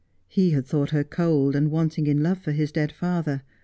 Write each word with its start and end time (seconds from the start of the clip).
He 0.27 0.49
had 0.49 0.65
thought 0.65 0.89
her 0.89 1.03
cold 1.03 1.55
and 1.55 1.69
wanting 1.69 2.07
in 2.07 2.23
love 2.23 2.39
for 2.39 2.53
his 2.53 2.71
dead 2.71 2.91
father. 2.91 3.43